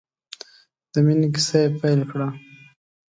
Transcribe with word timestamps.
د 0.91 0.93
مینې 1.05 1.27
کیسه 1.35 1.57
یې 1.63 1.69
پیل 1.79 2.01
کړه. 2.11 2.27